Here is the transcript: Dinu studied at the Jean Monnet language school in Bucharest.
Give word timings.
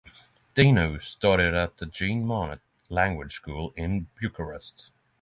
Dinu 0.55 0.99
studied 0.99 1.53
at 1.53 1.77
the 1.77 1.85
Jean 1.85 2.25
Monnet 2.25 2.61
language 2.89 3.33
school 3.33 3.71
in 3.77 4.07
Bucharest. 4.19 4.89